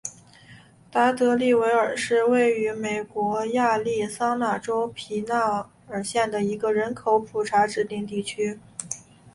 [0.89, 8.57] 达德利维尔是位于美国亚利桑那州皮纳尔县的一个人口普查指定地区。